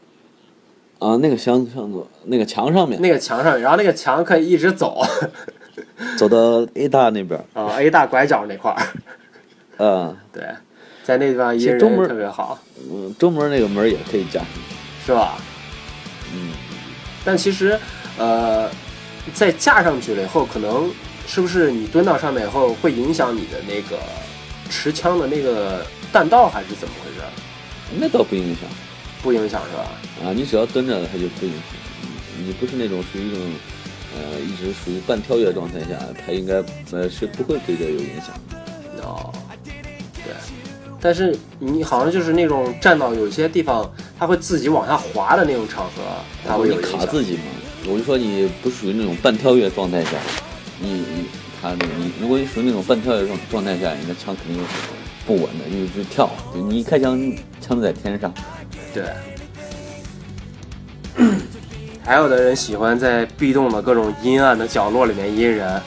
[1.00, 5.02] 啊，那个箱子上头，那个墙上面，那个墙上，然后那个墙可以一直走
[6.16, 8.86] 走到 A 大那边儿，啊、A 大拐角那块儿，
[9.78, 10.44] 嗯，对，
[11.02, 12.58] 在那地方一中门特别好，
[12.92, 14.40] 嗯，中门那个门也可以架。
[15.06, 15.38] 是吧？
[16.34, 16.50] 嗯，
[17.24, 17.76] 但其实
[18.18, 18.70] 呃，
[19.32, 20.92] 在架上去了以后，可能
[21.26, 23.98] 是不是你蹲到上面以后会影响你的那个
[24.68, 27.22] 持枪的那个弹道，还是怎么回事？
[27.98, 28.68] 那倒不影响
[29.22, 29.84] 不影响是吧？
[30.24, 31.60] 啊，你只要蹲着，它就不影响。
[32.38, 33.40] 你你不是那种属于一种，
[34.14, 38.34] 呃，一直属于半跳跃状态下，它应该呃是不会对这有影响。
[39.02, 39.32] 哦，
[40.24, 40.32] 对。
[41.02, 46.02] 但是你好像就是那种站到有些地方，它会自己往下滑的那种场合，
[46.46, 47.42] 它会有卡自己嘛，
[47.86, 50.10] 我就说你不属于那种半跳跃状态下，
[50.78, 51.24] 你你
[51.62, 54.70] 它你如果你属于那种半跳跃状状态下，你的枪肯定是
[55.26, 58.32] 不稳的，就一直跳，就你一开枪枪在天上。
[58.94, 59.04] 对。
[62.02, 65.82] 还有的人喜欢在壁洞的各种阴暗的角落里面阴人，啊，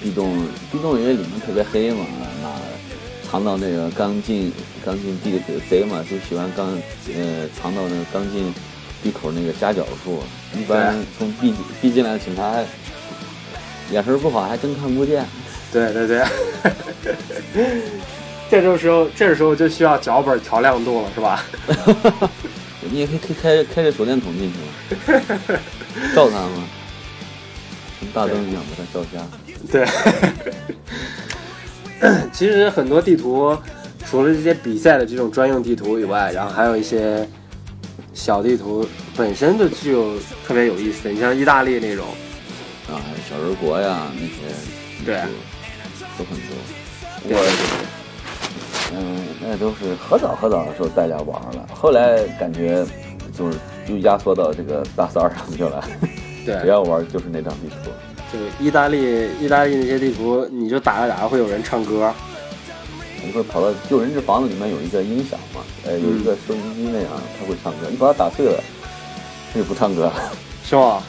[0.00, 2.04] 壁洞壁洞因为里面特别黑嘛，
[2.42, 4.52] 那藏到那个刚进
[4.84, 6.68] 刚进地的贼嘛，就喜欢刚
[7.14, 8.52] 呃藏到那个刚进
[9.02, 10.22] 闭口那个夹角处，
[10.58, 12.54] 一般从闭闭进来的警察
[13.92, 15.24] 眼神不好，还真看不见。
[15.70, 16.24] 对对对。
[18.50, 21.44] 这种时候，这时候就需要脚本调亮度了，是吧？
[22.88, 25.58] 你也可以可以开开着手电筒进去嘛，
[26.14, 26.64] 照他嘛，
[28.14, 29.18] 大灯一样把它照瞎。
[29.70, 29.84] 对，
[32.32, 33.58] 其实很多地图，
[34.08, 37.28] 除了这些比赛的这种专用地图以外，然后还有一些
[38.14, 41.10] 小地图本身就具有特别有意思的。
[41.10, 42.06] 你像意大利那种，
[42.88, 44.32] 啊，还有小人国呀那些，
[45.04, 45.16] 对
[46.16, 46.56] 都很多。
[48.94, 52.84] 嗯，那都是很早很早的时候大家玩了，后来感觉
[53.36, 55.82] 就是又压缩到这个大四二上去了，
[56.44, 57.90] 只对，要玩就是那张地图。
[58.32, 62.12] 就意大利意大利那些地图，你就打着打着会有人唱歌，
[63.24, 68.62] 你会跑到救人这房子里面有一个音响嘛，呃，有一个收音机那样，他会唱歌，你把它打碎了，
[69.52, 70.12] 它就不唱歌了。
[70.64, 71.02] 是吗？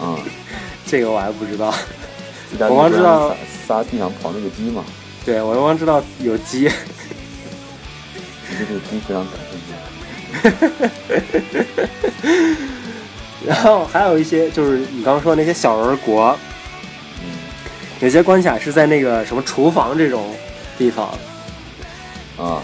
[0.00, 0.18] 啊、
[0.86, 1.72] 这个我还不知道。
[2.58, 3.30] 我光知道
[3.66, 4.84] 撒撒地上跑那个鸡嘛，
[5.24, 6.70] 对我光知道有鸡，
[8.54, 9.74] 你对这个鸡非常感兴趣。
[13.46, 16.36] 然后还有一些就是你刚刚说的那些小人国，
[17.20, 17.26] 嗯，
[18.00, 20.34] 有些关卡是在那个什么厨房这种
[20.78, 21.08] 地方，
[22.38, 22.62] 啊，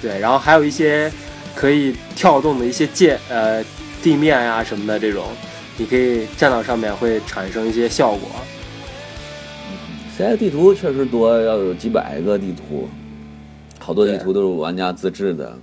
[0.00, 1.10] 对，然后还有一些
[1.54, 3.64] 可以跳动的一些界呃
[4.02, 5.24] 地面呀、什么的这种，
[5.76, 8.30] 你可以站到上面会产生一些效果。
[10.16, 12.88] 现在地图确实多，要有几百个地图，
[13.86, 15.56] 好多地图都是玩家自制的，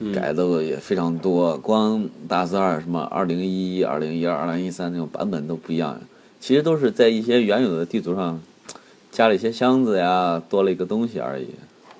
[0.00, 0.12] 嗯。
[0.12, 1.56] 改的也非常多。
[1.56, 5.98] 光大四二什么二零一一、二零一二、二零一三那种版本都不一样，
[6.38, 8.38] 其实都是在一些原有的地图上
[9.10, 11.48] 加了一些箱子呀，多了一个东西而已，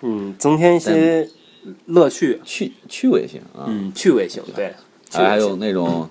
[0.03, 1.27] 嗯，增添一些
[1.87, 3.65] 乐趣，趣趣味性啊。
[3.69, 4.75] 嗯，趣味性，对，
[5.09, 6.11] 趣还有，那种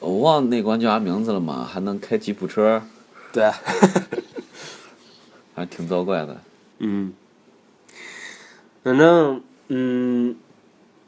[0.00, 2.82] 我忘了那关叫啥名字了嘛，还能开吉普车，
[3.32, 3.48] 对，
[5.54, 6.36] 还挺糟怪的。
[6.80, 7.12] 嗯，
[8.84, 10.36] 反正嗯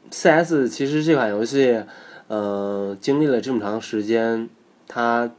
[0.09, 1.83] ，CS 其实这款游戏，
[2.27, 4.49] 呃，经历了这么长时间，
[4.87, 5.31] 它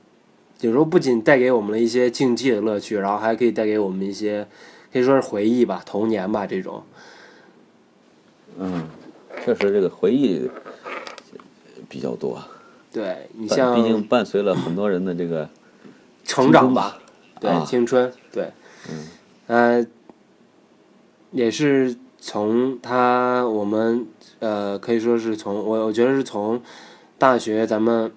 [0.61, 4.47] 有时候不仅带给我们了一些竞技的乐趣，然后还可以带给我们一些
[4.93, 6.85] 可以说是回忆吧、童年吧这种。
[8.57, 8.89] 嗯，
[9.45, 10.49] 确实这个回忆
[11.89, 12.41] 比较多。
[12.93, 15.51] 对你像毕竟伴随了很多人的这个
[16.25, 16.99] 成长吧，
[17.41, 18.53] 对、啊青春，对，
[18.89, 19.07] 嗯，
[19.49, 19.87] 呃，
[21.33, 24.07] 也是从他我们
[24.41, 26.61] 呃可以说是从我我觉得是从
[27.17, 28.13] 大学咱们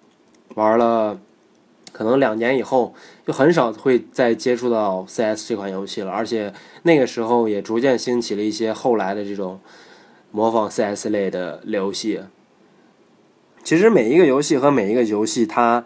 [0.54, 1.18] 玩了
[1.92, 2.94] 可能两年以后，
[3.26, 6.52] 就很少会再接触到 CS 这款游戏了，而且
[6.82, 9.58] 那个时候也逐渐兴起了一些后来的这种
[10.30, 12.20] 模仿 CS 类的游戏。
[13.64, 15.84] 其实每一个游戏和每一个游戏，它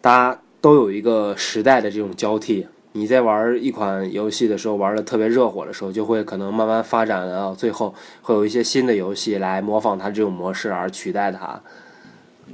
[0.00, 2.66] 大家都有一个时代的这种交替。
[2.98, 11.60] 你在玩一款游戏的时候，玩的特别热火的时候，就会可能慢慢发展到最后，会有一些新的游戏来模仿它这种模式而取代它。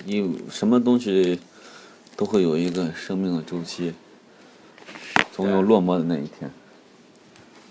[0.04, 1.40] 你什么东西
[2.14, 3.94] 都会有一个生命的周期，
[5.32, 6.50] 总有落寞的那一天。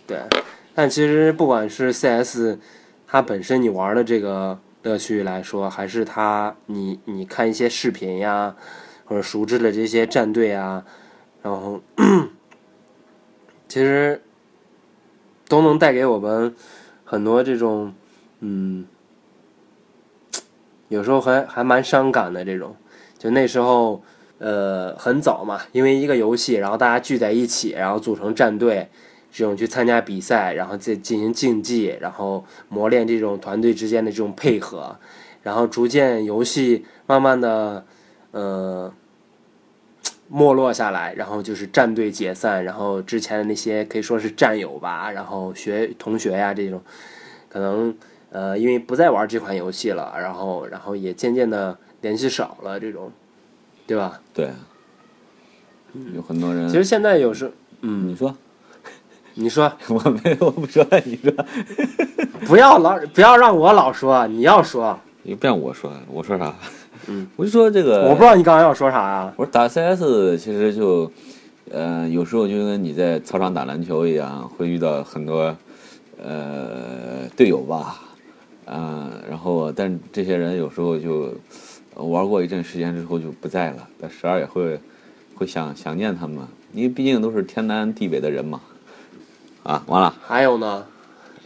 [0.08, 0.20] 对，
[0.74, 2.58] 但其实不管是 CS，
[3.06, 8.56] 它本身你玩的这个乐趣来说，还是它你你看一些视频呀，
[9.06, 10.84] 或者熟知的这些战队啊，
[11.44, 11.80] 然后
[13.74, 14.22] 其实
[15.48, 16.54] 都能带给我们
[17.04, 17.92] 很多这种
[18.42, 18.86] 嗯，
[20.90, 22.76] 有时候还还蛮伤感的这种。
[23.18, 24.04] 就那时候
[24.38, 28.90] 呃很早嘛，因为一个游戏，然后大家聚在一起，然后组成战队。
[29.32, 34.96] 这种去参加比赛，然后再进行竞技，然后磨练这种团队之间的这种配合，
[35.42, 37.84] 然后逐渐游戏慢慢的，
[38.30, 38.94] 呃，
[40.34, 46.82] 没落下来，然后就是战队解散，然后之前的那些可以说是战友吧，然后学同学呀这种，
[47.48, 47.96] 可能
[48.32, 53.12] 呃因为不再玩这款游戏了，然后然后也渐渐的联系少了这种，
[53.86, 54.20] 对吧？
[54.34, 54.50] 对，
[56.16, 56.68] 有很多人。
[56.68, 58.36] 其实现在有时，嗯，你说，
[59.36, 59.72] 你说。
[59.88, 61.32] 我没有，我不说，你说。
[62.48, 65.00] 不要老不要让我老说，你要说。
[65.22, 66.56] 你不让我说，我说啥？
[67.08, 68.04] 嗯，我就说这个。
[68.10, 69.34] 我不知道你刚才要说啥呀？
[69.36, 71.12] 我说打 CS 其实就，
[71.72, 75.56] 呃，有时候就跟你在操场打篮球一样，会遇到很多，
[76.24, 78.00] 呃，队友吧，
[78.66, 81.34] 啊、然后但这些人有时候就
[81.96, 84.80] 呃玩过一阵时间之后就不在了，但时而也会
[85.36, 86.38] 会想想念他们，
[86.74, 88.62] 因为毕竟都是天南地北的人嘛。
[89.64, 90.86] 啊，完了，还有呢？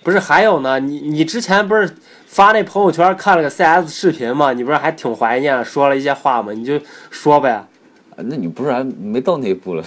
[0.07, 0.79] 不是还有呢？
[0.79, 1.93] 你你之前不是
[2.27, 4.53] 发那朋友圈看了个 CS 视频吗？
[4.53, 6.53] 你不是还挺怀念，说了一些话吗？
[6.53, 6.79] 你就
[7.11, 7.51] 说呗。
[7.51, 7.67] 啊
[8.15, 9.83] 那你不是还没到那一步了？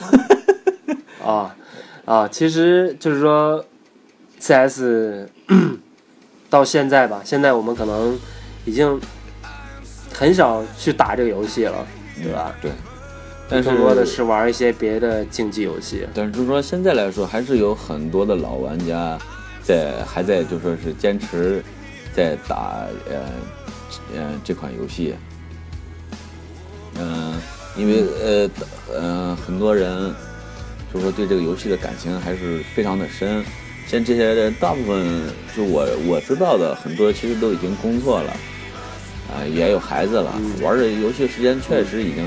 [1.24, 1.56] 啊
[2.04, 3.64] 啊，其实就是说
[4.38, 5.26] ，CS
[6.50, 8.20] 到现在吧，现在我们可能
[8.66, 9.00] 已经
[10.12, 11.86] 很少去打这个游戏了，
[12.22, 12.54] 对吧？
[12.60, 12.70] 对，
[13.48, 16.06] 但是更多的是玩一些别的竞技游戏。
[16.12, 19.18] 但是就是说现在来说，还是有很多的老玩家
[19.70, 21.62] 在还在就说是坚持
[22.12, 23.16] 在打呃
[24.16, 25.14] 呃这款游戏。
[26.98, 27.40] 嗯、
[27.76, 28.50] 因为呃
[28.92, 30.12] 呃很多人
[30.92, 33.44] 就是说对这个游戏的感情还是非常的深。
[33.86, 35.06] 像这些人，大部分
[35.56, 38.30] 就我我知道的，很多其实都已经工作了，
[39.32, 42.24] 啊、也有孩子了，玩这游戏时间确实已经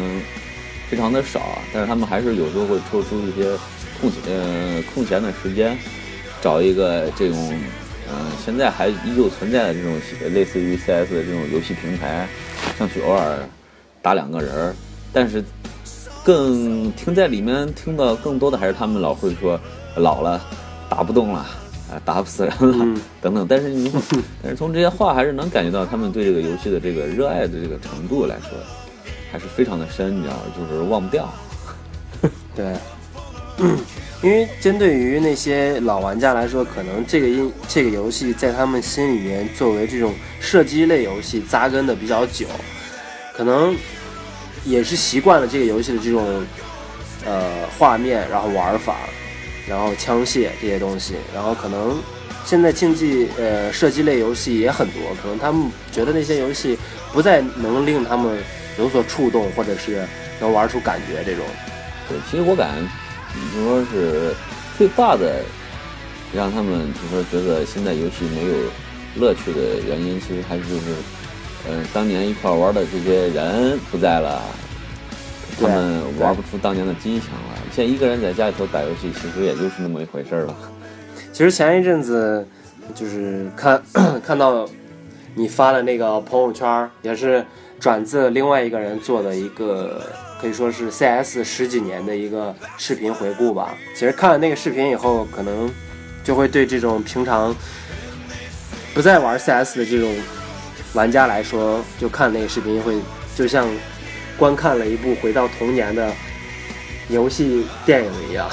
[0.90, 3.58] 非常的少，但是他们还是有时候会抽出一些
[4.02, 5.78] 空呃空闲的时间，
[6.44, 7.38] 找一个这种
[8.10, 9.98] 嗯、呃现在还依旧存在的这种
[10.34, 12.28] 类似于 CS 的这种游戏平台，
[12.78, 13.40] 上去偶尔
[14.02, 14.76] 打两个人儿，
[15.14, 15.42] 但是
[16.26, 19.58] 更听在里面听到更多的还是他们老会说
[19.96, 20.42] 老了
[20.90, 21.46] 打不动了。
[21.92, 23.92] 啊，打不死人了，嗯 等等，但是你，
[24.42, 28.58] 但是从这些话还是能感觉到他们对这个游戏的这个热爱的这个程度来说，
[29.32, 30.42] 还是非常的深，你知道吗？
[30.58, 31.32] 就是忘不掉。
[32.56, 32.74] 对，
[34.24, 42.48] 因为针对于那些老玩家来说，可能这个音这个游戏在他们心里面作为这种射击类游戏扎根的比较久，
[43.36, 43.76] 可能
[44.64, 46.42] 也是习惯了这个游戏的这种
[47.26, 48.96] 呃画面，然后玩法，
[49.68, 52.02] 然后枪械这些东西，然后可能
[52.46, 56.78] 现在竞技呃射击类游戏也很多，可能他们觉得那些游戏
[57.12, 58.38] 不再能令他们
[58.80, 60.08] 有所触动，或者是
[60.40, 61.44] 能玩出感觉这种。
[62.08, 62.88] 对，其实我感觉，
[63.34, 64.34] 就说是
[64.78, 65.42] 最大的
[66.34, 68.54] 让他们就说觉得现在游戏没有
[69.16, 70.96] 乐趣的原因，其实还是就是，
[71.68, 74.42] 呃，当年一块儿玩的这些人不在了，
[75.60, 77.58] 他们玩不出当年的激情了。
[77.72, 80.56] 现在一个人在家里头打游戏，其实也就是那么一回事儿了。
[81.32, 82.48] 其实前一阵子
[82.96, 83.82] 就是看
[84.26, 84.68] 看到
[85.36, 87.46] 你发的那个朋友圈儿，也是
[87.80, 90.02] 转自另外一个人做的一个，
[90.44, 93.74] 可以说是 CS 十几年的一个视频回顾吧。
[93.94, 95.74] 其实看了那个视频以后，可能
[96.22, 97.56] 就会对这种平常
[98.94, 100.14] 不再玩 CS 的这种
[100.92, 102.98] 玩家来说，就看那个视频会
[103.38, 103.66] 就像
[104.38, 106.12] 观看了一部回到童年的
[107.08, 108.50] 游戏电影一样，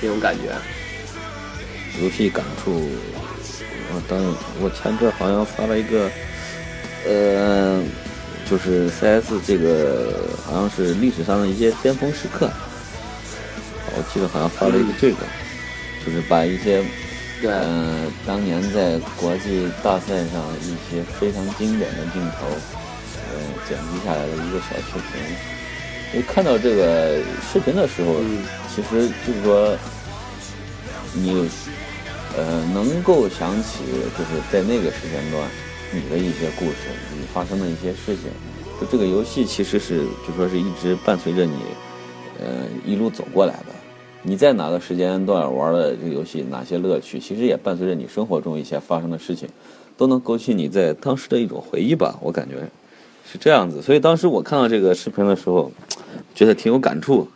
[0.00, 0.42] 那种感觉。
[2.00, 2.88] 游戏感触，
[3.92, 4.16] 我当
[4.60, 6.08] 我前阵好像发了一个，
[7.04, 7.82] 呃，
[8.52, 12.50] 就是 CS 这个好像是历史上的一些巅峰时刻，
[13.96, 15.24] 我记得好像发了一个这个，
[16.04, 16.84] 就是把一些
[17.42, 22.46] 嗯，呃当年在国际大赛上一些非常经典的镜头，
[23.32, 25.22] 呃剪辑下来的一个小视频。
[26.12, 28.44] 因为看到这个视频的时候，嗯。
[28.74, 29.76] 其实就是说
[31.14, 31.48] 你
[32.36, 33.80] 呃能够想起，
[34.18, 35.42] 就是在那个时间段
[35.92, 36.88] 你的一些故事，
[37.18, 38.30] 你发生的一些事情。
[38.80, 41.52] 就这个游戏其实是就说是一直伴随着你，
[42.40, 43.66] 呃一路走过来的。
[44.22, 49.48] 你在哪个时间段玩的这个游戏，哪些乐趣，其实也伴随着你生活中一些发生的事情，
[49.96, 52.18] 都能勾起你在当时的一种回忆吧。
[52.22, 52.54] 我感觉
[53.30, 53.82] 是这样子。
[53.82, 55.70] 所以当时我看到这个视频的时候，
[56.34, 57.28] 觉得挺有感触。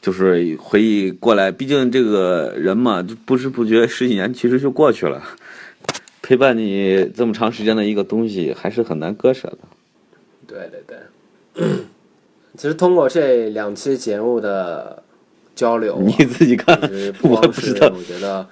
[0.00, 5.22] 就是回忆过来，毕竟这个人嘛，就不知不觉十几年其实就过去了，
[6.26, 9.58] 陪伴你这么长时间的一个东西，还是很难割舍的。
[10.46, 11.62] 对对对，
[12.56, 15.02] 其实通过这两期节目的
[15.54, 16.80] 交流啊，你自己看
[17.20, 17.92] 不我光是不知道。
[17.94, 18.48] 我觉得，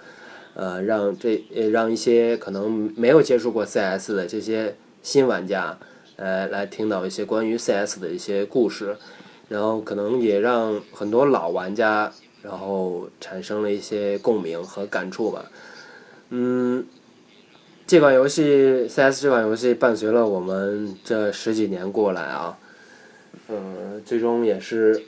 [0.52, 5.78] 呃，让这呃让一些可能没有接触过 CS 的这些新玩家，
[6.16, 8.94] 呃，来听到一些关于 CS 的一些故事，
[9.48, 12.12] 然后可能也让很多老玩家，
[12.42, 15.46] 然后产生了一些共鸣和感触吧。
[16.34, 16.84] 嗯，
[17.93, 22.57] 这款游戏 CS 这款游戏伴随了我们这十几年过来啊，
[23.49, 25.03] 嗯，最终也是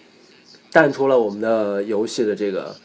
[0.70, 2.76] 淡出了我们的游戏的这个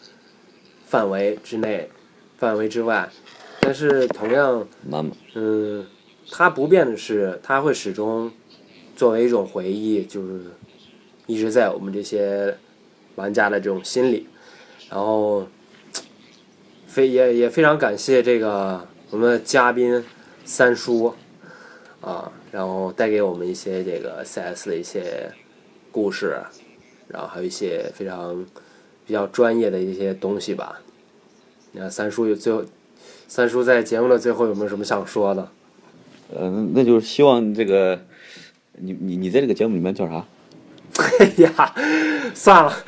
[0.85, 1.89] 范围之内、
[2.37, 3.09] 范围之外。
[3.59, 4.65] 但是同样，
[5.33, 5.85] 嗯，
[6.31, 8.31] 它不变的是，它会始终
[8.95, 10.39] 作为一种回忆，就是
[11.27, 12.57] 一直在我们这些
[13.15, 14.29] 玩家的这种心里。
[14.89, 15.45] 然后，
[16.87, 20.03] 非也也非常感谢这个我们的嘉宾
[20.43, 21.13] 三叔
[22.01, 25.31] 啊，然后带给我们一些这个 CS 的一些
[25.89, 26.35] 故事，
[27.07, 28.45] 然后还有一些非常
[29.07, 30.81] 比较专业的一些东西吧。
[31.71, 32.65] 那三叔有最后，
[33.25, 35.49] 三叔在节目的最后有没有什么想说的？
[36.35, 37.97] 呃，那就是希望这个
[38.73, 40.25] 你你你在这个节目里面叫啥？
[41.19, 41.73] 哎呀，
[42.33, 42.73] 算了，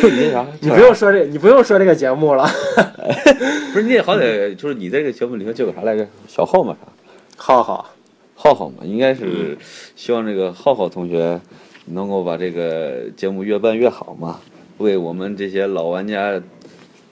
[0.00, 0.46] 就你那啥？
[0.60, 2.46] 你不用说这，你不用说这个节目了。
[3.72, 6.06] 不是你也好歹就是你在这个节目里面叫个啥来着？
[6.26, 6.92] 小浩嘛啥？
[7.36, 7.90] 浩浩，
[8.34, 9.56] 浩浩嘛，应该是
[9.96, 11.40] 希望这个浩浩同学
[11.86, 14.40] 能够把这个节目越办越好嘛，
[14.78, 16.40] 为我们这些老玩家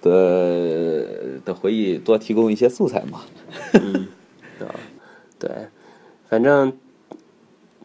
[0.02, 1.06] 的
[1.44, 3.20] 的回忆多提供一些素材嘛。
[3.72, 4.08] 嗯
[5.38, 5.50] 对，
[6.28, 6.72] 反正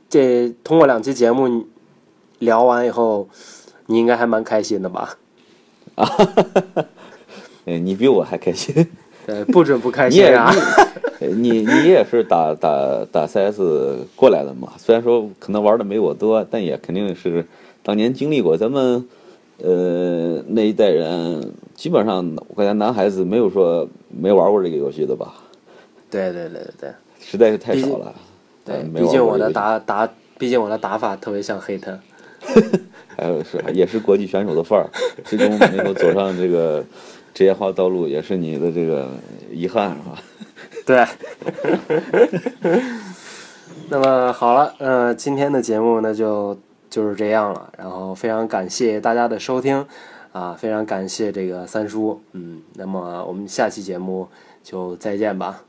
[0.09, 1.65] 这通过两期节目你
[2.41, 3.27] 聊完以后，
[3.87, 5.17] 你应该还蛮开心的吧？
[5.95, 6.07] 啊
[7.65, 8.73] 哎，你比我还开心。
[9.25, 10.51] 对，不准不开心啊！
[11.19, 13.59] 你你 你也是打打打 CS
[14.15, 14.73] 过来的嘛？
[14.77, 17.45] 虽然说可能玩的没我多，但也肯定是
[17.83, 18.57] 当年经历过。
[18.57, 19.07] 咱们
[19.59, 25.35] 呃那一代人，基本上我感觉男孩子没有说没玩过这个游戏的吧？
[26.09, 26.89] 对对对对对
[27.19, 28.13] 实在是太少了。
[28.65, 31.97] 对毕竟我的打打，毕竟我的打法特别像黑特。
[33.17, 34.89] 还有是也是国际选手的范儿，
[35.23, 36.83] 最终没有走上这个
[37.33, 39.09] 职业化道路，也是你的这个
[39.51, 40.23] 遗憾，是吧？
[40.85, 41.05] 对。
[43.89, 46.57] 那么好了，呃，今天的节目呢就
[46.89, 47.71] 就是这样了。
[47.77, 49.85] 然后非常感谢大家的收听，
[50.31, 54.27] 啊，非常感谢这个三叔，嗯，那么我们下期节目
[54.63, 55.63] 就再见吧。